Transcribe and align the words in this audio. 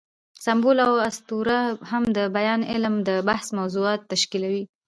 سمبول 0.45 0.77
او 0.87 0.93
اسطوره 1.09 1.59
هم 1.89 2.03
د 2.17 2.19
بیان 2.37 2.61
علم 2.71 2.95
د 3.07 3.09
بحث 3.27 3.47
موضوعات 3.59 4.01
تشکیلوي. 4.11 4.63